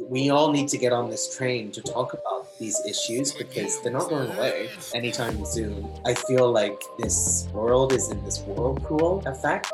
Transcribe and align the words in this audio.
we 0.00 0.30
all 0.30 0.52
need 0.52 0.68
to 0.68 0.78
get 0.78 0.92
on 0.92 1.10
this 1.10 1.36
train 1.36 1.70
to 1.72 1.82
talk 1.82 2.12
about 2.12 2.56
these 2.58 2.80
issues 2.86 3.32
because 3.32 3.80
they're 3.82 3.92
not 3.92 4.08
going 4.08 4.30
away 4.32 4.68
anytime 4.94 5.44
soon. 5.44 5.88
I 6.04 6.14
feel 6.14 6.50
like 6.50 6.80
this 6.98 7.48
world 7.52 7.92
is 7.92 8.10
in 8.10 8.22
this 8.24 8.40
whirlpool 8.40 9.22
effect. 9.26 9.72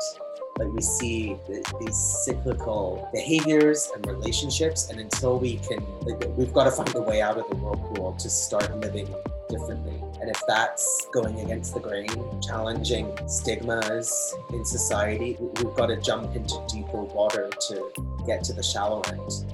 Like 0.57 0.71
we 0.71 0.81
see 0.81 1.37
these 1.79 1.97
cyclical 2.23 3.09
behaviors 3.13 3.91
and 3.93 4.05
relationships, 4.07 4.89
and 4.89 5.01
until 5.01 5.37
we 5.37 5.57
can, 5.57 5.85
like, 6.03 6.23
we've 6.37 6.53
got 6.53 6.63
to 6.63 6.71
find 6.71 6.95
a 6.95 7.01
way 7.01 7.21
out 7.21 7.37
of 7.37 7.49
the 7.49 7.57
whirlpool 7.57 8.13
to 8.13 8.29
start 8.29 8.73
living 8.79 9.13
differently. 9.49 10.01
And 10.21 10.29
if 10.29 10.41
that's 10.47 11.07
going 11.13 11.41
against 11.41 11.73
the 11.73 11.81
grain, 11.81 12.07
challenging 12.41 13.11
stigmas 13.27 14.33
in 14.53 14.63
society, 14.63 15.35
we've 15.39 15.75
got 15.75 15.87
to 15.87 15.97
jump 15.97 16.35
into 16.35 16.55
deeper 16.73 17.01
water 17.03 17.49
to 17.67 17.91
get 18.25 18.43
to 18.45 18.53
the 18.53 18.63
shallow 18.63 19.01
end. 19.01 19.45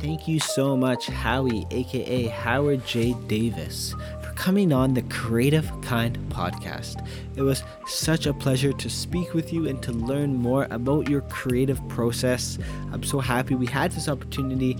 Thank 0.00 0.28
you 0.28 0.38
so 0.38 0.76
much, 0.76 1.08
Haui, 1.08 1.66
aka 1.72 2.26
Howard 2.28 2.86
J. 2.86 3.14
Davis, 3.26 3.96
for 4.22 4.30
coming 4.34 4.72
on 4.72 4.94
the 4.94 5.02
Creative 5.02 5.68
Kind 5.82 6.16
podcast. 6.30 7.04
It 7.34 7.42
was 7.42 7.64
such 7.88 8.26
a 8.26 8.32
pleasure 8.32 8.72
to 8.72 8.88
speak 8.88 9.34
with 9.34 9.52
you 9.52 9.66
and 9.66 9.82
to 9.82 9.90
learn 9.90 10.36
more 10.36 10.68
about 10.70 11.08
your 11.08 11.22
creative 11.22 11.86
process. 11.88 12.60
I'm 12.92 13.02
so 13.02 13.18
happy 13.18 13.56
we 13.56 13.66
had 13.66 13.90
this 13.90 14.08
opportunity. 14.08 14.76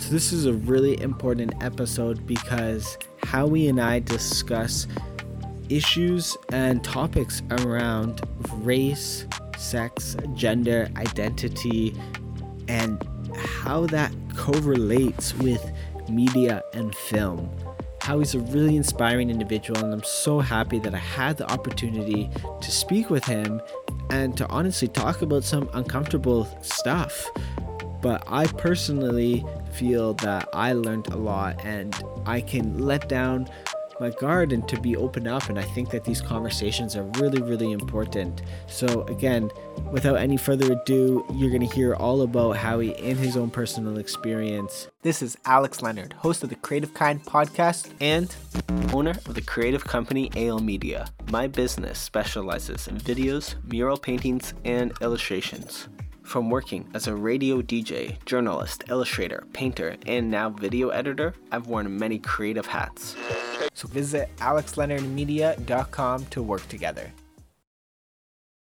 So, 0.00 0.10
this 0.10 0.32
is 0.32 0.46
a 0.46 0.52
really 0.52 1.02
important 1.02 1.52
episode 1.60 2.24
because 2.24 2.96
Haui 3.24 3.68
and 3.68 3.80
I 3.80 3.98
discuss 3.98 4.86
issues 5.68 6.36
and 6.52 6.84
topics 6.84 7.42
around 7.50 8.20
race, 8.58 9.26
sex, 9.58 10.16
gender, 10.34 10.88
identity, 10.96 11.92
and 12.68 13.04
how 13.36 13.86
that 13.86 14.12
correlates 14.36 15.34
with 15.34 15.72
media 16.08 16.62
and 16.72 16.94
film. 16.94 17.50
Haui's 18.00 18.34
a 18.34 18.40
really 18.40 18.76
inspiring 18.76 19.30
individual, 19.30 19.82
and 19.82 19.92
I'm 19.92 20.02
so 20.02 20.40
happy 20.40 20.78
that 20.80 20.94
I 20.94 20.98
had 20.98 21.38
the 21.38 21.50
opportunity 21.50 22.28
to 22.60 22.70
speak 22.70 23.08
with 23.08 23.24
him 23.24 23.62
and 24.10 24.36
to 24.36 24.46
honestly 24.48 24.88
talk 24.88 25.22
about 25.22 25.42
some 25.42 25.70
uncomfortable 25.72 26.46
stuff. 26.60 27.30
But 28.02 28.22
I 28.26 28.46
personally 28.46 29.42
feel 29.72 30.12
that 30.14 30.50
I 30.52 30.74
learned 30.74 31.06
a 31.08 31.16
lot 31.16 31.64
and 31.64 31.94
I 32.26 32.42
can 32.42 32.78
let 32.78 33.08
down 33.08 33.48
my 34.00 34.10
guard 34.10 34.52
and 34.52 34.66
to 34.68 34.80
be 34.80 34.96
open 34.96 35.26
up. 35.26 35.48
And 35.48 35.58
I 35.58 35.62
think 35.62 35.90
that 35.90 36.04
these 36.04 36.20
conversations 36.20 36.96
are 36.96 37.04
really, 37.18 37.42
really 37.42 37.72
important. 37.72 38.42
So, 38.66 39.02
again, 39.02 39.50
without 39.92 40.16
any 40.16 40.36
further 40.36 40.72
ado, 40.72 41.24
you're 41.32 41.50
going 41.50 41.66
to 41.66 41.74
hear 41.74 41.94
all 41.94 42.22
about 42.22 42.56
Haui 42.56 42.98
in 42.98 43.16
his 43.16 43.36
own 43.36 43.50
personal 43.50 43.98
experience. 43.98 44.88
This 45.02 45.22
is 45.22 45.36
Alex 45.44 45.82
Leonard, 45.82 46.12
host 46.14 46.42
of 46.42 46.48
the 46.48 46.56
Creative 46.56 46.92
Kind 46.94 47.24
podcast 47.24 47.90
and 48.00 48.34
owner 48.92 49.10
of 49.10 49.34
the 49.34 49.42
creative 49.42 49.84
company 49.84 50.30
AL 50.36 50.60
Media. 50.60 51.06
My 51.30 51.46
business 51.46 51.98
specializes 51.98 52.88
in 52.88 52.98
videos, 52.98 53.54
mural 53.64 53.96
paintings, 53.96 54.54
and 54.64 54.92
illustrations. 55.00 55.88
From 56.24 56.50
working 56.50 56.88
as 56.94 57.06
a 57.06 57.14
radio 57.14 57.62
DJ, 57.62 58.16
journalist, 58.24 58.82
illustrator, 58.88 59.44
painter, 59.52 59.96
and 60.06 60.30
now 60.30 60.50
video 60.50 60.88
editor, 60.88 61.34
I've 61.52 61.68
worn 61.68 61.96
many 61.96 62.18
creative 62.18 62.66
hats. 62.66 63.14
So 63.74 63.86
visit 63.86 64.30
alexleonardmedia.com 64.38 66.26
to 66.26 66.42
work 66.42 66.66
together. 66.68 67.12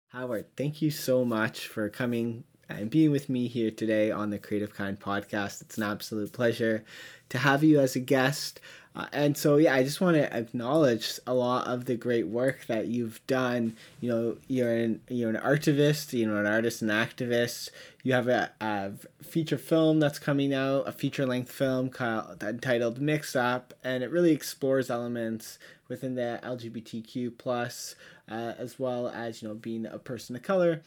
Howard, 0.10 0.48
thank 0.58 0.82
you 0.82 0.92
so 0.92 1.24
much 1.24 1.68
for 1.68 1.88
coming 1.88 2.44
and 2.68 2.90
being 2.90 3.12
with 3.12 3.30
me 3.30 3.48
here 3.48 3.72
today 3.72 4.12
on 4.12 4.30
the 4.30 4.40
Creative 4.40 4.74
Kind 4.74 5.00
podcast. 5.00 5.62
It's 5.62 5.78
an 5.78 5.84
absolute 5.84 6.34
pleasure 6.34 6.84
to 7.30 7.38
have 7.38 7.64
you 7.64 7.80
as 7.80 7.96
a 7.96 8.00
guest. 8.00 8.60
Uh, 8.94 9.06
and 9.14 9.38
so, 9.38 9.56
yeah, 9.56 9.74
I 9.74 9.84
just 9.84 10.02
want 10.02 10.18
to 10.18 10.36
acknowledge 10.36 11.20
a 11.26 11.34
lot 11.34 11.68
of 11.68 11.86
the 11.86 11.96
great 11.96 12.28
work 12.28 12.66
that 12.68 12.88
you've 12.88 13.26
done. 13.26 13.78
You 14.02 14.10
know, 14.10 14.38
you're 14.48 14.74
an 14.74 15.02
you're 15.08 15.30
an 15.30 15.38
artivist, 15.38 16.12
you 16.12 16.28
know, 16.28 16.38
an 16.38 16.46
artist 16.46 16.82
and 16.82 16.92
activist. 16.92 17.70
You 18.04 18.14
have 18.14 18.28
a, 18.28 18.52
a 18.60 18.92
feature 19.24 19.58
film 19.58 20.00
that's 20.00 20.20
coming 20.20 20.54
out, 20.54 20.88
a 20.88 20.92
feature 20.92 21.26
length 21.26 21.52
film 21.52 21.90
called 21.90 22.44
entitled 22.44 23.00
Mix 23.00 23.36
Up," 23.36 23.74
and 23.84 24.04
it 24.04 24.12
really 24.12 24.32
explores 24.32 24.90
elements 24.90 25.58
within 25.88 26.16
the 26.16 26.40
LGBTQ 26.44 27.38
plus, 27.38 27.96
uh, 28.30 28.54
as 28.58 28.78
well 28.78 29.08
as 29.08 29.42
you 29.42 29.48
know 29.48 29.56
being 29.56 29.86
a 29.86 30.00
person 30.00 30.36
of 30.36 30.42
color 30.42 30.82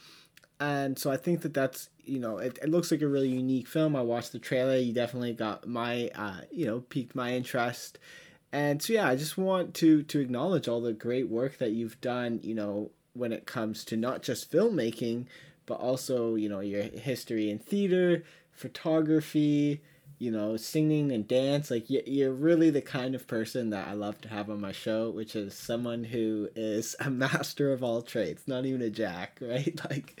and 0.59 0.97
so 0.97 1.11
I 1.11 1.17
think 1.17 1.41
that 1.41 1.53
that's 1.53 1.89
you 2.07 2.19
know 2.19 2.37
it, 2.37 2.57
it 2.61 2.69
looks 2.69 2.91
like 2.91 3.01
a 3.01 3.07
really 3.07 3.29
unique 3.29 3.67
film. 3.67 3.95
I 3.95 4.01
watched 4.01 4.31
the 4.31 4.39
trailer. 4.39 4.77
You 4.77 4.93
definitely 4.93 5.33
got 5.33 5.67
my 5.67 6.09
uh, 6.15 6.41
you 6.51 6.65
know 6.65 6.81
piqued 6.81 7.15
my 7.15 7.33
interest, 7.33 7.99
and 8.51 8.81
so 8.81 8.93
yeah, 8.93 9.07
I 9.07 9.15
just 9.15 9.37
want 9.37 9.73
to 9.75 10.03
to 10.03 10.19
acknowledge 10.19 10.67
all 10.67 10.81
the 10.81 10.93
great 10.93 11.29
work 11.29 11.57
that 11.57 11.71
you've 11.71 11.99
done. 12.01 12.39
You 12.43 12.55
know 12.55 12.91
when 13.13 13.31
it 13.31 13.45
comes 13.45 13.83
to 13.85 13.97
not 13.97 14.21
just 14.21 14.51
filmmaking, 14.51 15.25
but 15.65 15.75
also 15.75 16.35
you 16.35 16.49
know 16.49 16.59
your 16.59 16.83
history 16.83 17.49
in 17.49 17.59
theater, 17.59 18.23
photography, 18.51 19.81
you 20.17 20.31
know, 20.31 20.55
singing 20.55 21.11
and 21.11 21.27
dance. 21.27 21.69
Like 21.69 21.85
you're 21.87 22.33
really 22.33 22.69
the 22.69 22.81
kind 22.81 23.15
of 23.15 23.27
person 23.27 23.69
that 23.71 23.87
I 23.87 23.93
love 23.93 24.21
to 24.21 24.29
have 24.29 24.49
on 24.49 24.61
my 24.61 24.71
show, 24.71 25.09
which 25.09 25.35
is 25.35 25.53
someone 25.53 26.03
who 26.03 26.49
is 26.55 26.95
a 26.99 27.09
master 27.09 27.73
of 27.73 27.83
all 27.83 28.01
trades, 28.01 28.43
not 28.47 28.65
even 28.65 28.81
a 28.81 28.89
jack, 28.89 29.39
right? 29.41 29.79
Like 29.89 30.19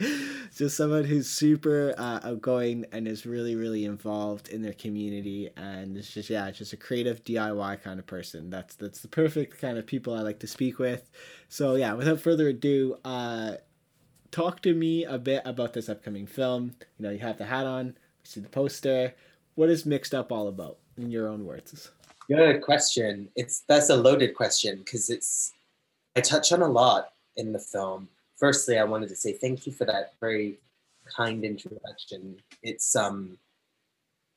just 0.55 0.77
someone 0.77 1.05
who's 1.05 1.29
super 1.29 1.93
uh, 1.97 2.19
outgoing 2.23 2.85
and 2.91 3.07
is 3.07 3.25
really, 3.25 3.55
really 3.55 3.85
involved 3.85 4.49
in 4.49 4.61
their 4.61 4.73
community, 4.73 5.49
and 5.55 5.97
it's 5.97 6.13
just 6.13 6.29
yeah, 6.29 6.51
just 6.51 6.73
a 6.73 6.77
creative 6.77 7.23
DIY 7.23 7.81
kind 7.81 7.99
of 7.99 8.05
person. 8.05 8.49
That's 8.49 8.75
that's 8.75 9.01
the 9.01 9.07
perfect 9.07 9.59
kind 9.61 9.77
of 9.77 9.85
people 9.85 10.13
I 10.13 10.21
like 10.21 10.39
to 10.39 10.47
speak 10.47 10.77
with. 10.77 11.09
So 11.47 11.75
yeah, 11.75 11.93
without 11.93 12.19
further 12.19 12.49
ado, 12.49 12.97
uh, 13.05 13.53
talk 14.31 14.61
to 14.63 14.73
me 14.73 15.05
a 15.05 15.17
bit 15.17 15.41
about 15.45 15.73
this 15.73 15.87
upcoming 15.87 16.27
film. 16.27 16.75
You 16.97 17.03
know, 17.03 17.11
you 17.11 17.19
have 17.19 17.37
the 17.37 17.45
hat 17.45 17.65
on. 17.65 17.85
We 17.85 18.25
see 18.25 18.39
the 18.41 18.49
poster 18.49 19.13
what 19.55 19.69
is 19.69 19.85
mixed 19.85 20.13
up 20.13 20.31
all 20.31 20.47
about 20.47 20.77
in 20.97 21.09
your 21.09 21.27
own 21.27 21.45
words? 21.45 21.91
Good 22.27 22.61
question. 22.61 23.29
It's 23.35 23.61
that's 23.67 23.89
a 23.89 23.95
loaded 23.95 24.35
question 24.35 24.79
because 24.79 25.09
it's 25.09 25.53
i 26.15 26.21
touch 26.21 26.51
on 26.51 26.61
a 26.61 26.67
lot 26.67 27.13
in 27.35 27.51
the 27.51 27.59
film. 27.59 28.09
Firstly 28.37 28.77
i 28.77 28.83
wanted 28.83 29.09
to 29.09 29.15
say 29.15 29.33
thank 29.33 29.65
you 29.65 29.73
for 29.73 29.85
that 29.85 30.13
very 30.19 30.57
kind 31.15 31.43
introduction. 31.43 32.37
It's 32.63 32.95
um 32.95 33.37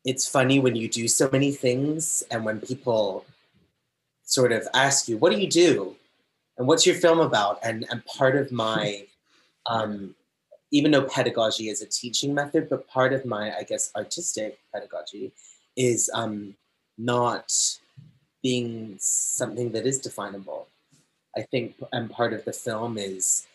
it's 0.04 0.28
funny 0.28 0.58
when 0.58 0.76
you 0.76 0.88
do 0.88 1.08
so 1.08 1.28
many 1.32 1.52
things 1.52 2.22
and 2.30 2.44
when 2.44 2.60
people 2.60 3.24
sort 4.22 4.52
of 4.52 4.68
ask 4.74 5.08
you 5.08 5.16
what 5.16 5.32
do 5.32 5.38
you 5.38 5.48
do? 5.48 5.96
And 6.58 6.66
what's 6.66 6.86
your 6.86 6.96
film 6.96 7.20
about? 7.20 7.58
And 7.62 7.86
and 7.90 8.04
part 8.04 8.36
of 8.36 8.52
my 8.52 9.06
um 9.66 10.14
even 10.70 10.90
though 10.90 11.04
pedagogy 11.04 11.68
is 11.68 11.82
a 11.82 11.86
teaching 11.86 12.34
method, 12.34 12.68
but 12.68 12.88
part 12.88 13.12
of 13.12 13.24
my, 13.24 13.56
I 13.56 13.62
guess, 13.62 13.90
artistic 13.96 14.58
pedagogy 14.72 15.32
is 15.76 16.10
um, 16.14 16.54
not 16.98 17.52
being 18.42 18.96
something 18.98 19.72
that 19.72 19.86
is 19.86 19.98
definable. 19.98 20.68
I 21.36 21.42
think, 21.42 21.76
and 21.92 22.10
part 22.10 22.32
of 22.32 22.44
the 22.44 22.52
film 22.52 22.98
is 22.98 23.46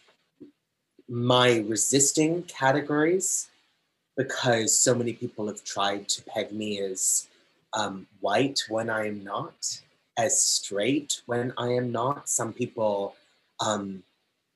my 1.10 1.58
resisting 1.68 2.44
categories 2.44 3.50
because 4.16 4.78
so 4.78 4.96
many 4.96 5.14
people 5.14 5.48
have 5.48 5.64
tried 5.64 6.08
to 6.08 6.24
peg 6.24 6.52
me 6.52 6.80
as 6.80 7.28
um, 7.74 8.08
white 8.22 8.62
when 8.70 8.90
I 8.90 9.08
am 9.08 9.24
not, 9.24 9.82
as 10.18 10.42
straight 10.42 11.22
when 11.26 11.54
I 11.58 11.70
am 11.74 11.92
not. 11.92 12.30
Some 12.30 12.54
people, 12.54 13.16
um, 13.60 14.04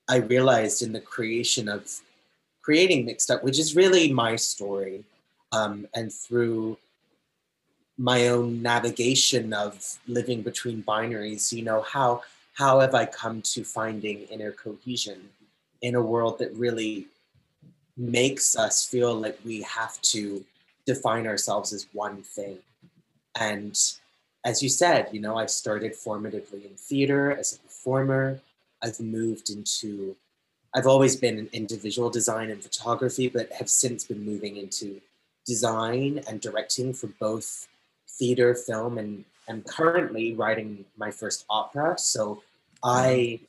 I 0.08 0.18
realized 0.18 0.82
in 0.82 0.94
the 0.94 1.02
creation 1.02 1.68
of 1.68 2.00
creating 2.68 3.06
Mixed 3.06 3.32
Up, 3.32 3.46
which 3.46 3.58
is 3.58 3.78
really 3.78 4.12
my 4.12 4.36
story. 4.36 5.06
Um, 5.54 5.88
and 5.96 6.12
through 6.12 6.78
my 7.98 8.28
own 8.28 8.62
navigation 8.62 9.54
of 9.54 9.98
living 10.06 10.42
between 10.42 10.84
binaries, 10.84 11.54
you 11.54 11.64
know, 11.64 11.82
how 11.82 12.24
how 12.56 12.82
have 12.82 12.94
I 12.94 13.06
come 13.06 13.42
to 13.54 13.64
finding 13.64 14.24
inner 14.24 14.52
cohesion 14.52 15.30
in 15.82 15.96
a 15.96 16.02
world 16.02 16.40
that 16.40 16.52
really 16.56 17.08
makes 17.96 18.58
us 18.58 18.86
feel 18.86 19.16
like 19.16 19.40
we 19.46 19.62
have 19.62 20.02
to 20.14 20.44
define 20.86 21.26
ourselves 21.26 21.72
as 21.72 21.88
one 21.94 22.22
thing. 22.22 22.58
And 23.40 23.80
as 24.44 24.62
you 24.62 24.68
said, 24.68 25.08
you 25.14 25.22
know, 25.22 25.38
I 25.38 25.46
started 25.46 25.94
formatively 25.94 26.66
in 26.70 26.76
theater 26.76 27.32
as 27.32 27.54
a 27.54 27.60
performer. 27.60 28.42
I've 28.84 29.00
moved 29.00 29.50
into 29.50 30.18
I've 30.78 30.86
always 30.86 31.16
been 31.16 31.50
into 31.54 31.76
visual 31.76 32.12
design 32.12 32.52
and 32.52 32.62
photography, 32.62 33.28
but 33.30 33.52
have 33.52 33.68
since 33.68 34.04
been 34.04 34.24
moving 34.24 34.58
into 34.58 35.02
design 35.44 36.22
and 36.28 36.40
directing 36.40 36.94
for 36.94 37.08
both 37.20 37.68
theater, 38.08 38.54
film, 38.54 39.00
and 39.00 39.26
I'm 39.50 39.64
currently 39.64 40.36
writing 40.36 40.86
my 40.96 41.10
first 41.10 41.46
opera. 41.50 41.98
So 41.98 42.44
I 42.84 43.40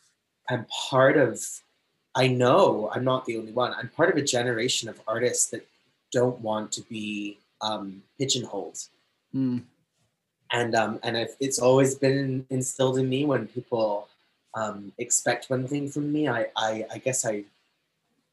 am 0.49 0.65
part 0.91 1.19
of, 1.19 1.45
I 2.15 2.29
know 2.29 2.91
I'm 2.95 3.05
not 3.05 3.27
the 3.27 3.37
only 3.37 3.53
one, 3.53 3.75
I'm 3.75 3.91
part 3.91 4.09
of 4.09 4.17
a 4.17 4.23
generation 4.23 4.89
of 4.89 4.99
artists 5.07 5.51
that 5.51 5.69
don't 6.11 6.41
want 6.41 6.73
to 6.73 6.83
be 6.83 7.39
um, 7.61 8.03
pigeonholed. 8.19 8.79
Mm. 9.35 9.65
And 10.51 10.75
um, 10.75 10.99
and 11.03 11.15
I've, 11.15 11.37
it's 11.41 11.59
always 11.59 11.95
been 11.95 12.47
instilled 12.49 12.97
in 12.97 13.07
me 13.07 13.27
when 13.27 13.49
people 13.49 14.09
um, 14.59 14.93
expect 14.99 15.51
one 15.51 15.67
thing 15.67 15.89
from 15.89 16.13
me. 16.13 16.29
I, 16.29 16.47
I, 16.57 16.85
I 16.93 16.99
guess 16.99 17.25
I 17.25 17.45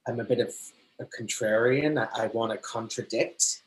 I'm 0.07 0.19
a 0.19 0.24
bit 0.24 0.39
of 0.39 0.54
a 1.00 1.06
contrarian. 1.06 2.00
I, 2.00 2.24
I 2.24 2.27
want 2.27 2.51
to 2.51 2.57
contradict 2.57 3.62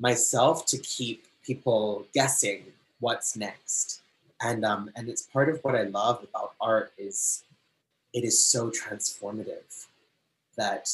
myself 0.00 0.66
to 0.66 0.78
keep 0.78 1.26
people 1.44 2.06
guessing 2.12 2.64
what's 3.00 3.36
next. 3.36 4.00
And 4.40 4.64
um, 4.64 4.90
and 4.96 5.08
it's 5.08 5.22
part 5.22 5.48
of 5.48 5.62
what 5.62 5.76
I 5.76 5.84
love 5.84 6.24
about 6.24 6.54
art 6.60 6.92
is 6.98 7.44
it 8.12 8.24
is 8.24 8.44
so 8.44 8.70
transformative 8.70 9.86
that 10.56 10.88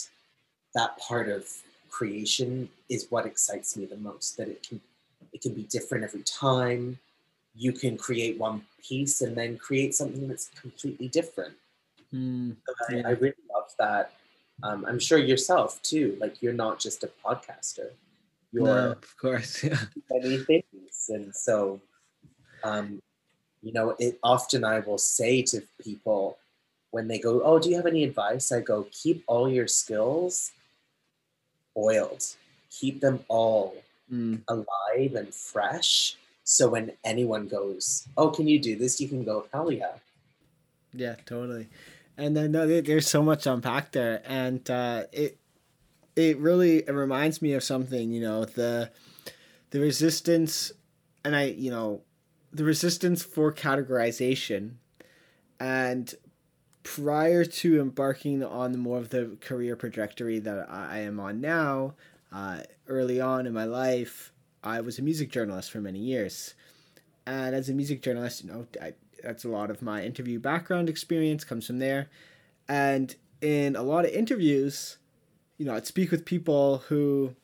that 0.75 0.99
part 0.99 1.29
of 1.29 1.49
creation 1.89 2.69
is 2.91 3.07
what 3.11 3.25
excites 3.25 3.77
me 3.77 3.87
the 3.87 3.97
most 3.97 4.37
that 4.37 4.49
it 4.49 4.63
can 4.63 4.81
it 5.33 5.41
can 5.41 5.55
be 5.55 5.63
different 5.63 6.05
every 6.05 6.23
time 6.23 6.99
you 7.59 7.73
can 7.73 7.97
create 7.97 8.39
one 8.39 8.63
piece 8.87 9.21
and 9.21 9.37
then 9.37 9.59
create 9.59 9.95
something 9.95 10.29
that's 10.29 10.49
completely 10.61 11.09
different 11.09 11.55
Mm. 12.15 12.57
so 12.67 12.73
I, 12.89 12.95
Yeah. 12.95 13.09
I 13.09 13.11
really 13.25 13.45
love 13.55 13.71
that 13.79 14.13
um, 14.63 14.87
i'm 14.89 14.99
sure 14.99 15.19
yourself 15.19 15.71
too 15.83 16.17
like 16.23 16.41
you're 16.43 16.61
not 16.65 16.79
just 16.81 17.05
a 17.05 17.11
podcaster 17.23 17.89
you're 18.53 18.65
No, 18.65 18.93
of 18.93 19.17
course. 19.21 19.63
Yeah. 19.69 19.77
many 20.11 20.39
things. 20.39 21.11
And 21.11 21.35
so, 21.35 21.81
um, 22.65 23.01
you 23.63 23.73
know, 23.73 23.95
it 23.99 24.19
often 24.23 24.65
I 24.65 24.81
will 24.81 24.99
say 24.99 25.43
to 25.53 25.63
people 25.83 26.39
when 26.91 27.09
they 27.09 27.19
go, 27.19 27.43
"Oh, 27.43 27.59
do 27.59 27.69
you 27.69 27.77
have 27.77 27.87
any 27.87 28.05
advice?" 28.05 28.53
I 28.53 28.61
go, 28.61 28.87
"Keep 28.91 29.25
all 29.27 29.49
your 29.51 29.69
skills 29.69 30.53
oiled. 31.77 32.25
Keep 32.71 33.01
them 33.01 33.25
all 33.29 33.77
Mm. 34.11 34.41
alive 34.49 35.15
and 35.15 35.35
fresh." 35.35 36.17
So 36.51 36.67
when 36.71 36.93
anyone 37.05 37.47
goes, 37.47 38.09
"Oh, 38.17 38.31
can 38.31 38.49
you 38.49 38.59
do 38.59 38.75
this?" 38.75 39.03
You 39.03 39.07
can 39.07 39.23
go, 39.23 39.47
"Hell 39.53 39.71
yeah!" 39.71 39.97
Yeah, 40.95 41.17
totally. 41.27 41.69
And 42.17 42.35
then 42.35 42.53
no, 42.53 42.67
there's 42.81 43.07
so 43.07 43.23
much 43.23 43.47
unpacked 43.47 43.93
there, 43.93 44.23
and 44.25 44.69
uh, 44.71 45.05
it 45.13 45.39
it 46.17 46.39
really 46.39 46.79
it 46.79 46.91
reminds 46.93 47.43
me 47.43 47.53
of 47.53 47.63
something. 47.63 48.11
You 48.11 48.23
know, 48.23 48.47
the 48.47 48.91
the 49.73 49.81
resistance, 49.81 50.73
and 51.23 51.37
I, 51.37 51.45
you 51.45 51.71
know, 51.71 52.01
the 52.51 52.65
resistance 52.65 53.23
for 53.23 53.53
categorization, 53.53 54.77
and 55.61 56.15
prior 56.83 57.45
to 57.45 57.79
embarking 57.79 58.43
on 58.43 58.79
more 58.79 58.97
of 58.97 59.11
the 59.11 59.37
career 59.43 59.77
trajectory 59.77 60.39
that 60.39 60.71
I 60.71 61.01
am 61.01 61.21
on 61.21 61.43
now, 61.43 61.95
uh, 62.33 62.63
early 62.87 63.21
on 63.21 63.47
in 63.47 63.53
my 63.53 63.67
life, 63.67 64.33
I 64.63 64.81
was 64.81 64.99
a 64.99 65.03
music 65.03 65.31
journalist 65.31 65.71
for 65.71 65.81
many 65.81 65.99
years, 65.99 66.55
and 67.27 67.55
as 67.55 67.69
a 67.69 67.75
music 67.75 68.03
journalist, 68.03 68.45
you 68.45 68.51
know, 68.51 68.67
I 68.81 68.95
that's 69.23 69.45
a 69.45 69.49
lot 69.49 69.71
of 69.71 69.83
my 69.83 70.05
interview 70.05 70.39
background 70.39 70.89
experience 70.89 71.43
comes 71.43 71.67
from 71.67 71.81
there. 71.81 72.09
And 72.69 73.17
in 73.41 73.77
a 73.77 73.83
lot 73.83 74.05
of 74.05 74.11
interviews 74.11 74.99
you 75.59 75.67
know 75.67 75.75
i'd 75.75 75.87
speak 75.87 76.11
with 76.11 76.25
people 76.25 76.79
who 76.89 77.35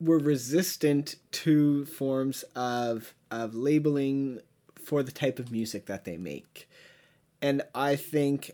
were 0.00 0.18
resistant 0.18 1.16
to 1.30 1.84
forms 1.86 2.42
of 2.54 3.14
of 3.30 3.54
labeling 3.54 4.40
for 4.74 5.02
the 5.02 5.12
type 5.12 5.38
of 5.38 5.50
music 5.50 5.86
that 5.86 6.04
they 6.04 6.16
make. 6.16 6.68
And 7.40 7.62
i 7.74 7.96
think 7.96 8.50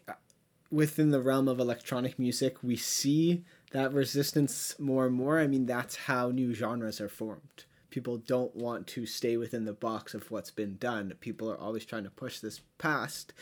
within 0.71 1.11
the 1.11 1.21
realm 1.21 1.49
of 1.49 1.59
electronic 1.59 2.19
music 2.19 2.63
we 2.63 2.77
see 2.77 3.45
that 3.71 3.93
resistance 3.93 4.75
more 4.79 5.07
and 5.07 5.15
more 5.15 5.39
i 5.39 5.47
mean 5.47 5.67
that's 5.67 5.97
how 5.97 6.31
new 6.31 6.55
genres 6.55 7.01
are 7.01 7.09
formed 7.09 7.65
people 7.91 8.17
don't 8.17 8.55
want 8.57 8.87
to 8.87 9.05
stay 9.05 9.37
within 9.37 9.65
the 9.65 9.73
box 9.73 10.15
of 10.15 10.31
what's 10.31 10.51
been 10.51 10.77
done. 10.77 11.13
People 11.21 11.51
are 11.51 11.59
always 11.59 11.85
trying 11.85 12.05
to 12.05 12.11
push 12.11 12.39
this 12.39 12.61
past. 12.79 13.33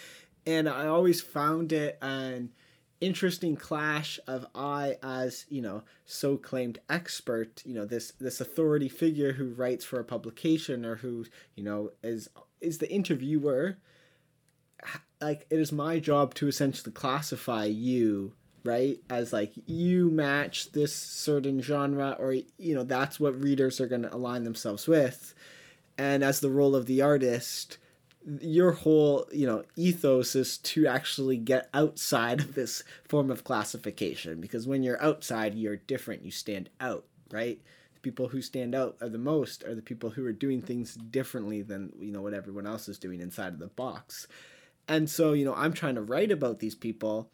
And 0.46 0.68
I 0.68 0.86
always 0.86 1.20
found 1.20 1.72
it 1.72 1.98
an 2.02 2.50
interesting 3.00 3.54
clash 3.54 4.18
of 4.26 4.46
I 4.54 4.96
as, 5.02 5.46
you 5.48 5.62
know, 5.62 5.82
so 6.06 6.36
claimed 6.36 6.80
expert, 6.88 7.62
you 7.64 7.74
know, 7.74 7.84
this 7.84 8.12
this 8.18 8.40
authority 8.40 8.88
figure 8.88 9.34
who 9.34 9.50
writes 9.50 9.84
for 9.84 10.00
a 10.00 10.04
publication 10.04 10.84
or 10.84 10.96
who, 10.96 11.26
you 11.54 11.62
know, 11.62 11.90
is 12.02 12.28
is 12.60 12.78
the 12.78 12.90
interviewer. 12.90 13.76
Like 15.20 15.46
it 15.50 15.58
is 15.58 15.72
my 15.72 15.98
job 15.98 16.34
to 16.34 16.48
essentially 16.48 16.92
classify 16.92 17.64
you 17.64 18.34
right? 18.68 18.98
As 19.08 19.32
like 19.32 19.52
you 19.66 20.10
match 20.10 20.72
this 20.72 20.94
certain 20.94 21.62
genre 21.62 22.14
or 22.18 22.34
you 22.34 22.74
know 22.74 22.84
that's 22.84 23.18
what 23.18 23.40
readers 23.40 23.80
are 23.80 23.86
going 23.86 24.02
to 24.02 24.14
align 24.14 24.44
themselves 24.44 24.86
with. 24.86 25.34
And 25.96 26.22
as 26.22 26.40
the 26.40 26.50
role 26.50 26.76
of 26.76 26.86
the 26.86 27.02
artist 27.02 27.78
your 28.42 28.72
whole 28.72 29.26
you 29.32 29.46
know 29.46 29.64
ethos 29.76 30.34
is 30.34 30.58
to 30.58 30.86
actually 30.86 31.38
get 31.38 31.70
outside 31.72 32.40
of 32.40 32.54
this 32.54 32.84
form 33.08 33.30
of 33.30 33.42
classification. 33.42 34.38
Because 34.38 34.66
when 34.66 34.82
you're 34.82 35.02
outside 35.02 35.54
you're 35.54 35.76
different. 35.76 36.24
You 36.24 36.30
stand 36.30 36.68
out 36.78 37.04
right? 37.30 37.58
The 37.94 38.00
people 38.00 38.28
who 38.28 38.42
stand 38.42 38.74
out 38.74 38.96
are 39.00 39.08
the 39.08 39.16
most 39.16 39.64
are 39.64 39.74
the 39.74 39.82
people 39.82 40.10
who 40.10 40.26
are 40.26 40.32
doing 40.32 40.60
things 40.60 40.94
differently 40.94 41.62
than 41.62 41.92
you 41.98 42.12
know 42.12 42.20
what 42.20 42.34
everyone 42.34 42.66
else 42.66 42.86
is 42.86 42.98
doing 42.98 43.20
inside 43.22 43.54
of 43.54 43.60
the 43.60 43.68
box. 43.68 44.28
And 44.88 45.08
so 45.08 45.32
you 45.32 45.46
know 45.46 45.54
i'm 45.54 45.72
trying 45.72 45.94
to 45.94 46.02
write 46.02 46.30
about 46.30 46.58
these 46.58 46.74
people 46.74 47.30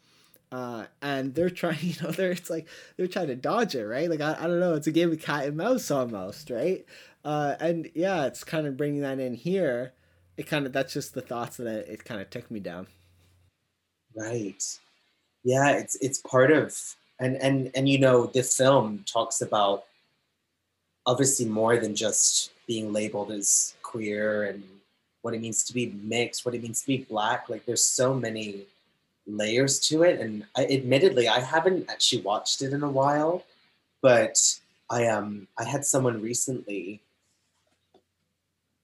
uh, 0.51 0.85
and 1.01 1.33
they're 1.35 1.49
trying, 1.49 1.77
you 1.81 1.95
know, 2.01 2.11
they're 2.11 2.31
it's 2.31 2.49
like 2.49 2.67
they're 2.97 3.07
trying 3.07 3.27
to 3.27 3.35
dodge 3.35 3.75
it, 3.75 3.85
right? 3.85 4.09
Like 4.09 4.21
I, 4.21 4.35
I 4.39 4.47
don't 4.47 4.59
know, 4.59 4.75
it's 4.75 4.87
a 4.87 4.91
game 4.91 5.11
of 5.11 5.19
cat 5.19 5.45
and 5.45 5.57
mouse 5.57 5.91
almost, 5.91 6.49
right? 6.49 6.85
Uh, 7.23 7.55
and 7.59 7.89
yeah, 7.95 8.25
it's 8.25 8.43
kind 8.43 8.67
of 8.67 8.77
bringing 8.77 9.01
that 9.01 9.19
in 9.19 9.33
here. 9.33 9.93
It 10.37 10.47
kind 10.47 10.65
of 10.65 10.73
that's 10.73 10.93
just 10.93 11.13
the 11.13 11.21
thoughts 11.21 11.57
that 11.57 11.67
it, 11.67 11.87
it 11.89 12.05
kind 12.05 12.21
of 12.21 12.29
took 12.29 12.49
me 12.51 12.59
down. 12.59 12.87
Right. 14.15 14.63
Yeah, 15.43 15.71
it's 15.71 15.95
it's 16.01 16.19
part 16.19 16.51
of 16.51 16.77
and 17.19 17.37
and 17.37 17.71
and 17.75 17.87
you 17.87 17.99
know 17.99 18.25
the 18.25 18.43
film 18.43 19.03
talks 19.05 19.41
about 19.41 19.85
obviously 21.05 21.45
more 21.45 21.77
than 21.77 21.95
just 21.95 22.51
being 22.67 22.91
labeled 22.91 23.31
as 23.31 23.75
queer 23.83 24.45
and 24.45 24.63
what 25.21 25.33
it 25.33 25.41
means 25.41 25.63
to 25.63 25.73
be 25.73 25.87
mixed, 26.03 26.45
what 26.45 26.55
it 26.55 26.61
means 26.61 26.81
to 26.81 26.87
be 26.87 26.97
black. 26.97 27.49
Like 27.49 27.65
there's 27.65 27.83
so 27.83 28.13
many 28.13 28.65
layers 29.27 29.79
to 29.79 30.03
it 30.03 30.19
and 30.19 30.45
I, 30.55 30.65
admittedly 30.65 31.27
I 31.27 31.39
haven't 31.39 31.89
actually 31.89 32.21
watched 32.21 32.61
it 32.61 32.73
in 32.73 32.83
a 32.83 32.89
while, 32.89 33.43
but 34.01 34.37
I 34.89 35.07
um 35.07 35.47
I 35.57 35.63
had 35.63 35.85
someone 35.85 36.21
recently 36.21 37.01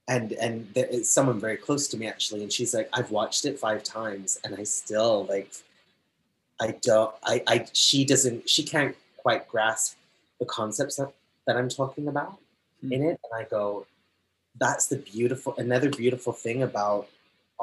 and 0.08 0.32
and 0.32 0.68
there 0.74 0.86
is 0.86 1.08
someone 1.08 1.38
very 1.38 1.56
close 1.56 1.86
to 1.88 1.96
me 1.96 2.06
actually 2.06 2.42
and 2.42 2.52
she's 2.52 2.74
like 2.74 2.88
I've 2.92 3.10
watched 3.10 3.44
it 3.44 3.58
5 3.58 3.82
times 3.84 4.38
and 4.44 4.56
I 4.56 4.64
still 4.64 5.26
like 5.26 5.52
I 6.60 6.76
don't 6.82 7.14
I 7.22 7.42
I 7.46 7.66
she 7.72 8.04
doesn't 8.04 8.48
she 8.48 8.62
can't 8.64 8.96
quite 9.16 9.46
grasp 9.48 9.96
the 10.40 10.46
concepts 10.46 10.96
that, 10.96 11.12
that 11.46 11.56
I'm 11.56 11.68
talking 11.68 12.08
about 12.08 12.38
Hmm. 12.82 12.92
in 12.92 13.02
it 13.02 13.20
and 13.22 13.32
I 13.34 13.44
go 13.44 13.86
that's 14.58 14.86
the 14.86 14.96
beautiful 14.96 15.54
another 15.56 15.88
beautiful 15.88 16.32
thing 16.32 16.62
about 16.62 17.08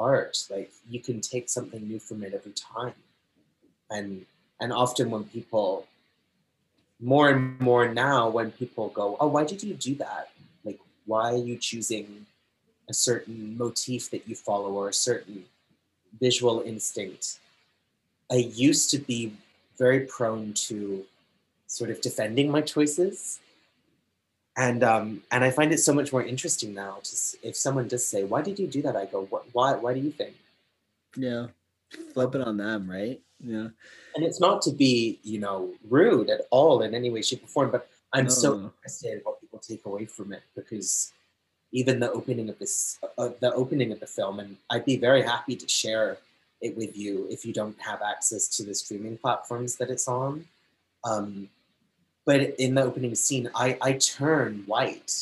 art 0.00 0.36
like 0.50 0.72
you 0.88 0.98
can 0.98 1.20
take 1.20 1.48
something 1.48 1.86
new 1.86 2.00
from 2.00 2.24
it 2.24 2.32
every 2.34 2.52
time. 2.52 2.94
And 3.90 4.24
and 4.60 4.72
often 4.72 5.10
when 5.10 5.24
people 5.24 5.86
more 7.00 7.28
and 7.30 7.60
more 7.60 7.88
now 7.88 8.28
when 8.28 8.50
people 8.52 8.88
go 8.88 9.16
oh 9.20 9.28
why 9.28 9.44
did 9.44 9.62
you 9.62 9.74
do 9.74 9.94
that? 9.96 10.30
Like 10.64 10.80
why 11.06 11.32
are 11.32 11.44
you 11.50 11.56
choosing 11.56 12.26
a 12.88 12.94
certain 12.94 13.56
motif 13.56 14.10
that 14.10 14.26
you 14.26 14.34
follow 14.34 14.70
or 14.72 14.88
a 14.88 14.94
certain 14.94 15.44
visual 16.18 16.62
instinct? 16.62 17.38
I 18.32 18.36
used 18.36 18.90
to 18.90 18.98
be 18.98 19.34
very 19.78 20.00
prone 20.00 20.52
to 20.68 21.04
sort 21.66 21.90
of 21.90 22.00
defending 22.00 22.50
my 22.50 22.60
choices 22.60 23.38
and 24.56 24.82
um 24.82 25.22
and 25.30 25.44
i 25.44 25.50
find 25.50 25.72
it 25.72 25.78
so 25.78 25.92
much 25.92 26.12
more 26.12 26.22
interesting 26.22 26.74
now 26.74 26.98
to 27.04 27.14
if 27.42 27.54
someone 27.56 27.86
does 27.88 28.06
say 28.06 28.24
why 28.24 28.42
did 28.42 28.58
you 28.58 28.66
do 28.66 28.82
that 28.82 28.96
i 28.96 29.04
go 29.06 29.24
what 29.26 29.44
why 29.52 29.74
why 29.74 29.94
do 29.94 30.00
you 30.00 30.10
think 30.10 30.34
Yeah, 31.16 31.46
flip 32.14 32.34
it 32.34 32.40
on 32.46 32.56
them, 32.56 32.88
right? 32.90 33.18
Yeah. 33.42 33.68
and 34.14 34.22
it's 34.28 34.40
not 34.40 34.60
to 34.62 34.70
be 34.72 35.18
you 35.22 35.38
know 35.38 35.72
rude 35.88 36.28
at 36.30 36.42
all 36.50 36.82
in 36.82 36.94
any 36.94 37.10
way 37.10 37.22
shape 37.22 37.42
or 37.44 37.46
form 37.48 37.70
but 37.70 37.88
i'm 38.12 38.28
so 38.28 38.48
No. 38.54 38.56
interested 38.66 39.12
in 39.14 39.18
what 39.24 39.40
people 39.40 39.58
take 39.60 39.84
away 39.86 40.04
from 40.04 40.32
it 40.32 40.42
because 40.54 41.12
even 41.72 42.00
the 42.00 42.10
opening 42.12 42.48
of 42.50 42.58
this 42.58 42.98
uh, 43.16 43.30
the 43.40 43.52
opening 43.54 43.92
of 43.92 44.00
the 44.00 44.06
film 44.06 44.40
and 44.40 44.56
i'd 44.70 44.84
be 44.84 44.96
very 45.08 45.22
happy 45.22 45.54
to 45.56 45.68
share 45.68 46.18
it 46.60 46.76
with 46.76 46.92
you 47.02 47.26
if 47.30 47.46
you 47.46 47.52
don't 47.60 47.78
have 47.80 48.02
access 48.02 48.46
to 48.56 48.60
the 48.68 48.74
streaming 48.74 49.16
platforms 49.16 49.76
that 49.76 49.88
it's 49.94 50.08
on 50.08 50.44
um, 51.04 51.48
but 52.30 52.40
in 52.64 52.74
the 52.76 52.82
opening 52.82 53.14
scene 53.24 53.46
i 53.54 53.68
i 53.88 53.92
turn 53.94 54.62
white 54.72 55.12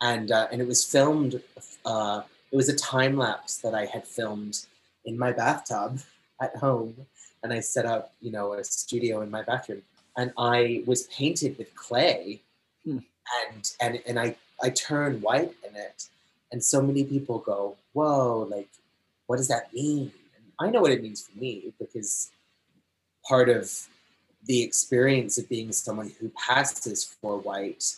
and 0.00 0.32
uh, 0.38 0.46
and 0.50 0.60
it 0.60 0.68
was 0.72 0.84
filmed 0.94 1.34
uh, 1.92 2.22
it 2.52 2.56
was 2.56 2.68
a 2.68 2.76
time 2.76 3.16
lapse 3.24 3.54
that 3.64 3.74
i 3.82 3.84
had 3.94 4.04
filmed 4.18 4.56
in 5.04 5.14
my 5.24 5.30
bathtub 5.40 6.00
at 6.40 6.54
home 6.56 6.94
and 7.42 7.52
i 7.52 7.60
set 7.60 7.86
up 7.94 8.12
you 8.20 8.32
know 8.36 8.46
a 8.54 8.64
studio 8.64 9.20
in 9.24 9.30
my 9.30 9.42
bathroom 9.42 9.82
and 10.16 10.32
i 10.38 10.82
was 10.86 11.00
painted 11.18 11.56
with 11.58 11.74
clay 11.84 12.40
hmm. 12.84 12.98
and 13.40 13.62
and 13.80 14.02
and 14.08 14.18
I 14.18 14.36
I 14.62 14.70
turn 14.70 15.20
white 15.20 15.52
in 15.68 15.76
it, 15.76 16.08
and 16.52 16.62
so 16.62 16.80
many 16.80 17.04
people 17.04 17.38
go, 17.38 17.76
"Whoa!" 17.92 18.46
Like, 18.48 18.68
what 19.26 19.36
does 19.36 19.48
that 19.48 19.72
mean? 19.72 20.12
And 20.36 20.44
I 20.60 20.70
know 20.70 20.80
what 20.80 20.92
it 20.92 21.02
means 21.02 21.26
for 21.26 21.36
me 21.38 21.72
because 21.78 22.30
part 23.28 23.48
of 23.48 23.88
the 24.46 24.62
experience 24.62 25.38
of 25.38 25.48
being 25.48 25.72
someone 25.72 26.12
who 26.20 26.30
passes 26.30 27.04
for 27.04 27.38
white 27.38 27.96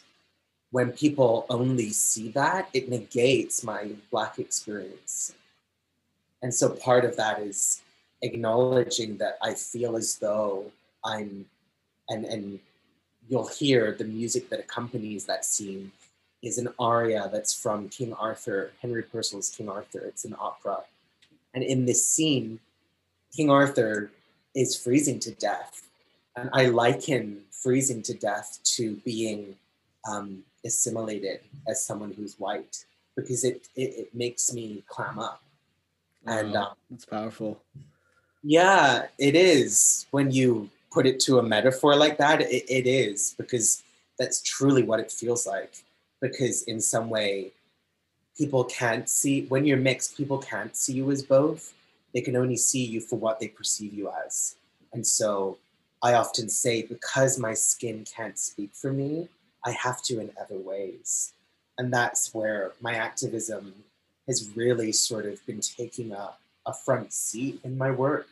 when 0.71 0.93
people 0.93 1.47
only 1.49 1.91
see 1.91 2.29
that 2.31 2.69
it 2.73 2.89
negates 2.89 3.63
my 3.63 3.91
black 4.11 4.39
experience. 4.39 5.35
And 6.43 6.53
so 6.53 6.71
part 6.71 7.05
of 7.05 7.17
that 7.17 7.41
is 7.41 7.83
acknowledging 8.25 9.17
that 9.19 9.39
i 9.43 9.53
feel 9.55 9.97
as 9.97 10.17
though 10.17 10.65
i'm 11.05 11.45
and 12.09 12.25
and 12.25 12.59
you'll 13.29 13.47
hear 13.47 13.93
the 13.93 14.05
music 14.05 14.49
that 14.49 14.61
accompanies 14.61 15.25
that 15.27 15.45
scene 15.45 15.93
is 16.43 16.59
an 16.59 16.69
aria 16.79 17.29
that's 17.33 17.55
from 17.55 17.89
king 17.89 18.13
arthur 18.15 18.73
henry 18.81 19.03
purcell's 19.03 19.51
king 19.51 19.69
arthur. 19.69 20.01
It's 20.01 20.25
an 20.25 20.35
opera. 20.39 20.79
And 21.55 21.63
in 21.63 21.85
this 21.85 22.07
scene 22.07 22.59
king 23.35 23.51
arthur 23.51 24.11
is 24.55 24.77
freezing 24.77 25.19
to 25.21 25.31
death 25.33 25.83
and 26.37 26.51
I 26.53 26.67
liken 26.67 27.43
freezing 27.51 28.03
to 28.03 28.15
death 28.15 28.59
to 28.77 28.97
being 29.05 29.57
um, 30.09 30.43
assimilated 30.65 31.41
as 31.69 31.85
someone 31.85 32.13
who's 32.13 32.39
white 32.39 32.85
because 33.17 33.45
it, 33.45 33.69
it, 33.77 33.95
it 33.97 34.15
makes 34.15 34.53
me 34.53 34.83
clam 34.89 35.19
up. 35.19 35.43
And 36.27 36.57
um, 36.57 36.69
that's 36.91 37.05
powerful. 37.05 37.61
Yeah, 38.43 39.07
it 39.19 39.35
is. 39.35 40.07
When 40.11 40.31
you 40.31 40.69
put 40.93 41.07
it 41.07 41.21
to 41.21 41.39
a 41.39 41.43
metaphor 41.43 41.97
like 41.97 42.19
that, 42.19 42.41
it, 42.41 42.65
it 42.69 42.87
is 42.87 43.35
because 43.39 43.83
that's 44.19 44.43
truly 44.43 44.83
what 44.83 45.01
it 45.01 45.13
feels 45.13 45.47
like. 45.47 45.73
Because 46.21 46.63
in 46.65 46.81
some 46.81 47.11
way, 47.11 47.53
people 48.37 48.65
can't 48.65 49.09
see, 49.09 49.47
when 49.47 49.65
you're 49.65 49.77
mixed, 49.77 50.17
people 50.17 50.39
can't 50.39 50.77
see 50.77 50.95
you 50.95 51.11
as 51.11 51.23
both. 51.23 51.73
They 52.13 52.21
can 52.21 52.37
only 52.37 52.57
see 52.57 52.85
you 52.85 53.01
for 53.01 53.17
what 53.17 53.41
they 53.41 53.49
perceive 53.49 53.93
you 53.93 54.11
as. 54.27 54.57
And 54.93 55.07
so 55.07 55.59
I 56.05 56.13
often 56.13 56.51
say 56.51 56.83
because 56.83 57.39
my 57.39 57.55
skin 57.55 58.05
can't 58.05 58.39
speak 58.39 58.75
for 58.75 58.93
me, 58.93 59.31
I 59.65 59.71
have 59.71 60.03
to 60.03 60.21
in 60.21 60.31
other 60.39 60.59
ways. 60.59 61.33
And 61.79 61.91
that's 61.91 62.35
where 62.35 62.73
my 62.83 62.93
activism 62.93 63.73
has 64.29 64.51
really 64.55 64.93
sort 64.93 65.25
of 65.25 65.45
been 65.47 65.61
taking 65.61 66.13
a, 66.13 66.33
a 66.67 66.75
front 66.75 67.15
seat 67.15 67.59
in 67.65 67.79
my 67.79 67.91
work 67.91 68.29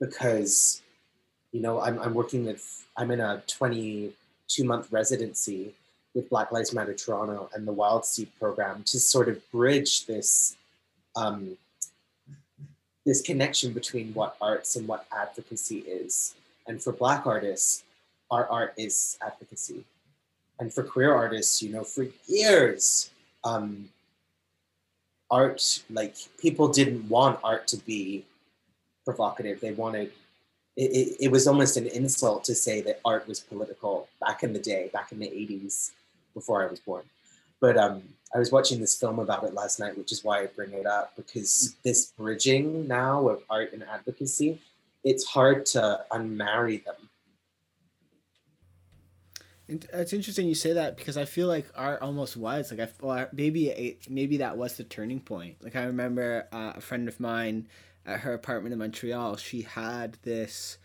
because, 0.00 0.82
you 1.52 1.60
know, 1.62 1.80
I'm, 1.80 2.00
I'm 2.00 2.12
working 2.12 2.44
with, 2.44 2.84
I'm 2.96 3.12
in 3.12 3.20
a 3.20 3.40
22 3.46 4.64
month 4.64 4.90
residency 4.90 5.74
with 6.12 6.28
Black 6.28 6.50
Lives 6.50 6.74
Matter 6.74 6.92
Toronto 6.92 7.48
and 7.54 7.68
the 7.68 7.72
Wild 7.72 8.04
Seed 8.04 8.30
program 8.40 8.82
to 8.86 8.98
sort 8.98 9.28
of 9.28 9.48
bridge 9.52 10.06
this 10.06 10.56
um, 11.14 11.56
this 13.04 13.22
connection 13.22 13.72
between 13.72 14.12
what 14.12 14.36
arts 14.40 14.74
and 14.74 14.88
what 14.88 15.06
advocacy 15.12 15.78
is. 15.78 16.34
And 16.66 16.82
for 16.82 16.92
Black 16.92 17.26
artists, 17.26 17.84
our 18.30 18.48
art 18.48 18.74
is 18.76 19.18
advocacy. 19.24 19.84
And 20.58 20.72
for 20.72 20.82
queer 20.82 21.14
artists, 21.14 21.62
you 21.62 21.70
know, 21.70 21.84
for 21.84 22.06
years, 22.26 23.10
um, 23.44 23.88
art, 25.30 25.82
like 25.90 26.16
people 26.38 26.68
didn't 26.68 27.08
want 27.08 27.38
art 27.44 27.66
to 27.68 27.76
be 27.78 28.24
provocative. 29.04 29.60
They 29.60 29.72
wanted, 29.72 30.12
it, 30.76 30.90
it, 30.90 31.16
it 31.20 31.30
was 31.30 31.46
almost 31.46 31.76
an 31.76 31.86
insult 31.88 32.44
to 32.44 32.54
say 32.54 32.80
that 32.82 33.00
art 33.04 33.28
was 33.28 33.40
political 33.40 34.08
back 34.20 34.42
in 34.42 34.52
the 34.52 34.58
day, 34.58 34.90
back 34.92 35.12
in 35.12 35.18
the 35.18 35.26
80s, 35.26 35.92
before 36.34 36.62
I 36.62 36.70
was 36.70 36.80
born. 36.80 37.04
But 37.60 37.76
um, 37.76 38.02
I 38.34 38.38
was 38.38 38.52
watching 38.52 38.80
this 38.80 38.98
film 38.98 39.18
about 39.18 39.44
it 39.44 39.54
last 39.54 39.78
night, 39.78 39.96
which 39.96 40.12
is 40.12 40.24
why 40.24 40.42
I 40.42 40.46
bring 40.46 40.72
it 40.72 40.86
up 40.86 41.14
because 41.16 41.76
this 41.84 42.12
bridging 42.18 42.86
now 42.86 43.28
of 43.28 43.42
art 43.48 43.72
and 43.72 43.82
advocacy 43.82 44.58
it's 45.06 45.24
hard 45.24 45.64
to 45.64 46.04
unmarry 46.10 46.84
them. 46.84 46.96
It's 49.68 50.12
interesting 50.12 50.46
you 50.46 50.54
say 50.54 50.74
that 50.74 50.96
because 50.96 51.16
I 51.16 51.24
feel 51.24 51.48
like 51.48 51.66
art 51.74 52.02
almost 52.02 52.36
was 52.36 52.70
like 52.70 52.80
I 52.80 52.88
well, 53.00 53.28
maybe 53.32 53.68
it, 53.68 54.10
maybe 54.10 54.36
that 54.36 54.56
was 54.56 54.76
the 54.76 54.84
turning 54.84 55.20
point. 55.20 55.56
Like 55.62 55.74
I 55.74 55.84
remember 55.84 56.46
uh, 56.52 56.74
a 56.76 56.80
friend 56.80 57.08
of 57.08 57.18
mine 57.18 57.66
at 58.04 58.20
her 58.20 58.32
apartment 58.34 58.72
in 58.72 58.78
Montreal. 58.78 59.36
She 59.36 59.62
had 59.62 60.18
this 60.22 60.78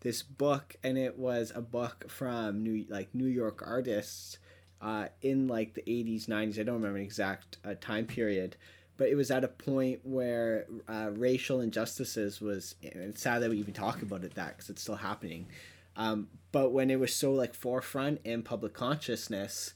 this 0.00 0.22
book, 0.22 0.76
and 0.82 0.96
it 0.98 1.18
was 1.18 1.52
a 1.54 1.60
book 1.60 2.06
from 2.08 2.62
New 2.62 2.86
like 2.88 3.14
New 3.14 3.26
York 3.26 3.62
artists 3.66 4.38
uh, 4.80 5.08
in 5.20 5.46
like 5.46 5.74
the 5.74 5.90
eighties, 5.90 6.28
nineties. 6.28 6.58
I 6.58 6.62
don't 6.62 6.76
remember 6.76 6.98
an 6.98 7.04
exact 7.04 7.58
uh, 7.64 7.74
time 7.80 8.06
period, 8.06 8.56
but 9.02 9.08
it 9.08 9.16
was 9.16 9.32
at 9.32 9.42
a 9.42 9.48
point 9.48 9.98
where 10.04 10.64
uh, 10.88 11.10
racial 11.10 11.60
injustices 11.60 12.40
was 12.40 12.76
it's 12.82 13.20
sad 13.20 13.42
that 13.42 13.50
we 13.50 13.58
even 13.58 13.74
talk 13.74 14.00
about 14.00 14.22
it 14.22 14.32
that 14.36 14.50
because 14.50 14.70
it's 14.70 14.80
still 14.80 14.94
happening. 14.94 15.48
Um, 15.96 16.28
but 16.52 16.70
when 16.70 16.88
it 16.88 17.00
was 17.00 17.12
so 17.12 17.32
like 17.32 17.52
forefront 17.52 18.20
in 18.22 18.44
public 18.44 18.74
consciousness 18.74 19.74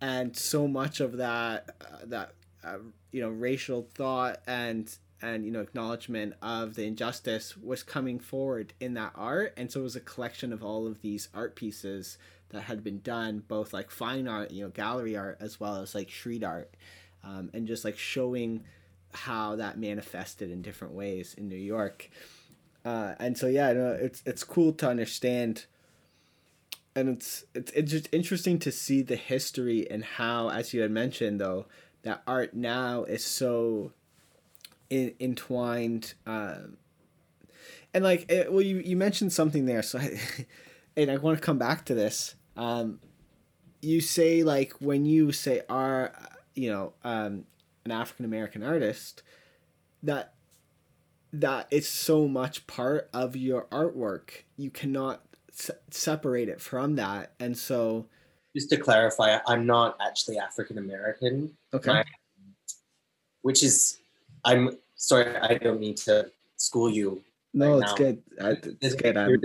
and 0.00 0.36
so 0.36 0.66
much 0.66 0.98
of 0.98 1.18
that 1.18 1.76
uh, 1.80 1.98
that 2.06 2.32
uh, 2.64 2.78
you 3.12 3.20
know 3.20 3.28
racial 3.28 3.86
thought 3.94 4.40
and 4.48 4.92
and 5.22 5.44
you 5.44 5.52
know 5.52 5.60
acknowledgement 5.60 6.34
of 6.42 6.74
the 6.74 6.86
injustice 6.86 7.56
was 7.56 7.84
coming 7.84 8.18
forward 8.18 8.72
in 8.80 8.94
that 8.94 9.12
art 9.14 9.54
and 9.56 9.70
so 9.70 9.78
it 9.78 9.84
was 9.84 9.94
a 9.94 10.00
collection 10.00 10.52
of 10.52 10.64
all 10.64 10.88
of 10.88 11.02
these 11.02 11.28
art 11.32 11.54
pieces 11.54 12.18
that 12.48 12.62
had 12.62 12.82
been 12.82 13.00
done 13.02 13.44
both 13.46 13.72
like 13.72 13.92
fine 13.92 14.26
art 14.26 14.50
you 14.50 14.64
know 14.64 14.70
gallery 14.70 15.16
art 15.16 15.36
as 15.38 15.60
well 15.60 15.76
as 15.76 15.94
like 15.94 16.10
street 16.10 16.42
art 16.42 16.74
um, 17.26 17.50
and 17.52 17.66
just 17.66 17.84
like 17.84 17.98
showing 17.98 18.64
how 19.12 19.56
that 19.56 19.78
manifested 19.78 20.50
in 20.50 20.62
different 20.62 20.94
ways 20.94 21.34
in 21.34 21.48
New 21.48 21.56
York. 21.56 22.08
Uh, 22.84 23.14
and 23.18 23.36
so 23.36 23.48
yeah, 23.48 23.70
it's 23.70 24.22
it's 24.24 24.44
cool 24.44 24.72
to 24.74 24.88
understand, 24.88 25.66
and 26.94 27.08
it's 27.08 27.44
it's 27.54 27.72
it's 27.72 27.90
just 27.90 28.08
interesting 28.12 28.58
to 28.60 28.70
see 28.70 29.02
the 29.02 29.16
history 29.16 29.90
and 29.90 30.04
how, 30.04 30.50
as 30.50 30.72
you 30.72 30.82
had 30.82 30.90
mentioned, 30.90 31.40
though, 31.40 31.66
that 32.02 32.22
art 32.26 32.54
now 32.54 33.02
is 33.04 33.24
so 33.24 33.92
in, 34.88 35.14
entwined. 35.18 36.14
Uh, 36.24 36.58
and 37.92 38.04
like, 38.04 38.30
it, 38.30 38.52
well, 38.52 38.62
you 38.62 38.78
you 38.78 38.96
mentioned 38.96 39.32
something 39.32 39.66
there, 39.66 39.82
so 39.82 39.98
I, 39.98 40.20
and 40.96 41.10
I 41.10 41.16
want 41.16 41.38
to 41.38 41.44
come 41.44 41.58
back 41.58 41.86
to 41.86 41.94
this. 41.94 42.36
Um, 42.56 43.00
you 43.82 44.00
say 44.00 44.44
like 44.44 44.74
when 44.78 45.04
you 45.04 45.32
say 45.32 45.62
art 45.68 46.14
you 46.56 46.70
know 46.70 46.94
um, 47.04 47.44
an 47.84 47.92
African 47.92 48.24
American 48.24 48.64
artist, 48.64 49.22
that 50.02 50.34
that 51.32 51.68
it's 51.70 51.88
so 51.88 52.26
much 52.26 52.66
part 52.66 53.08
of 53.12 53.36
your 53.36 53.66
artwork. 53.66 54.30
You 54.56 54.70
cannot 54.70 55.22
se- 55.52 55.74
separate 55.90 56.48
it 56.48 56.60
from 56.60 56.96
that, 56.96 57.32
and 57.38 57.56
so. 57.56 58.06
Just 58.56 58.70
to 58.70 58.78
clarify, 58.78 59.38
I'm 59.46 59.66
not 59.66 59.98
actually 60.00 60.38
African 60.38 60.78
American. 60.78 61.54
Okay. 61.74 61.92
My, 61.92 62.04
which 63.42 63.62
is, 63.62 63.98
I'm 64.46 64.78
sorry, 64.94 65.36
I 65.36 65.58
don't 65.58 65.78
need 65.78 65.98
to 65.98 66.30
school 66.56 66.88
you. 66.88 67.22
No, 67.52 67.74
right 67.74 67.82
it's 67.82 67.92
now. 67.92 67.96
good. 67.96 68.22
It's, 68.38 68.68
it's 68.80 68.94
good. 68.94 69.16
I'm... 69.16 69.40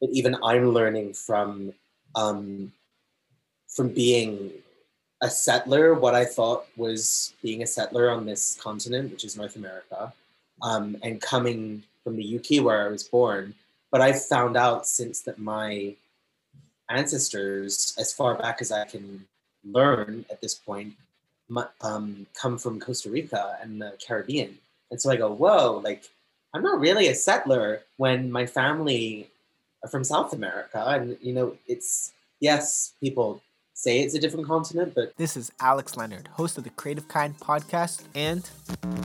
But 0.00 0.10
even 0.12 0.36
I'm 0.42 0.70
learning 0.70 1.14
from 1.14 1.72
um, 2.16 2.72
from 3.68 3.88
being 3.90 4.50
a 5.20 5.30
settler, 5.30 5.94
what 5.94 6.14
I 6.14 6.24
thought 6.24 6.66
was 6.76 7.34
being 7.42 7.62
a 7.62 7.66
settler 7.66 8.10
on 8.10 8.26
this 8.26 8.56
continent, 8.60 9.10
which 9.10 9.24
is 9.24 9.36
North 9.36 9.56
America, 9.56 10.12
um, 10.62 10.96
and 11.02 11.20
coming 11.20 11.82
from 12.04 12.16
the 12.16 12.38
UK 12.38 12.64
where 12.64 12.86
I 12.86 12.88
was 12.88 13.02
born. 13.02 13.54
But 13.90 14.00
I've 14.00 14.24
found 14.24 14.56
out 14.56 14.86
since 14.86 15.20
that 15.22 15.38
my 15.38 15.94
ancestors, 16.88 17.94
as 17.98 18.12
far 18.12 18.34
back 18.34 18.58
as 18.60 18.70
I 18.70 18.84
can 18.84 19.26
learn 19.64 20.24
at 20.30 20.40
this 20.40 20.54
point, 20.54 20.94
um, 21.80 22.26
come 22.34 22.58
from 22.58 22.80
Costa 22.80 23.10
Rica 23.10 23.58
and 23.62 23.80
the 23.80 23.94
Caribbean. 24.06 24.58
And 24.90 25.00
so 25.00 25.10
I 25.10 25.16
go, 25.16 25.32
whoa, 25.32 25.80
like 25.82 26.04
I'm 26.54 26.62
not 26.62 26.80
really 26.80 27.08
a 27.08 27.14
settler 27.14 27.82
when 27.96 28.30
my 28.30 28.46
family 28.46 29.28
are 29.82 29.88
from 29.88 30.04
South 30.04 30.32
America. 30.32 30.82
And, 30.86 31.16
you 31.20 31.32
know, 31.32 31.56
it's, 31.66 32.12
yes, 32.40 32.94
people 33.00 33.42
say 33.78 34.00
it's 34.00 34.14
a 34.14 34.18
different 34.18 34.44
continent, 34.44 34.92
but. 34.92 35.16
This 35.16 35.36
is 35.36 35.52
Alex 35.60 35.96
Leonard, 35.96 36.28
host 36.32 36.58
of 36.58 36.64
the 36.64 36.70
Creative 36.70 37.06
Kind 37.06 37.38
podcast 37.38 38.02
and 38.12 38.50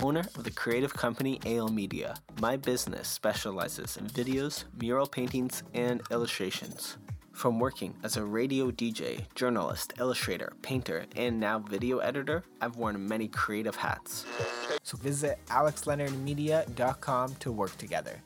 owner 0.01 0.21
of 0.35 0.43
the 0.43 0.51
creative 0.51 0.91
company 0.91 1.39
AL 1.45 1.69
Media. 1.69 2.15
My 2.41 2.57
business 2.57 3.07
specializes 3.07 3.97
in 3.97 4.07
videos, 4.07 4.63
mural 4.81 5.05
paintings, 5.05 5.61
and 5.75 6.01
illustrations. 6.09 6.97
From 7.33 7.59
working 7.59 7.95
as 8.03 8.17
a 8.17 8.25
radio 8.25 8.71
DJ, 8.71 9.21
journalist, 9.35 9.93
illustrator, 9.99 10.53
painter, 10.63 11.05
and 11.15 11.39
now 11.39 11.59
video 11.59 11.99
editor, 11.99 12.43
I've 12.59 12.75
worn 12.75 13.07
many 13.07 13.27
creative 13.27 13.75
hats. 13.75 14.25
So 14.81 14.97
visit 14.97 15.37
alexleonardmedia.com 15.49 17.35
to 17.35 17.51
work 17.51 17.77
together. 17.77 18.21